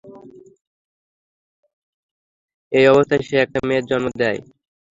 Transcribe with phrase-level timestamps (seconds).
[2.71, 4.39] ওই অবস্থায় সে একটা মেয়ের জন্ম দেয়।